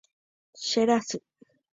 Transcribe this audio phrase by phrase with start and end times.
[0.67, 1.21] Cherasy.